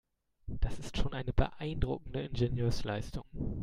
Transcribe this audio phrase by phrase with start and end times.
[0.47, 3.23] Das ist schon eine beeindruckende Ingenieursleistung.